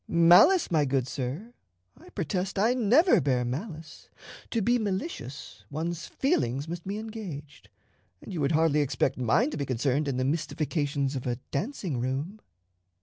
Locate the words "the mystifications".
10.17-11.15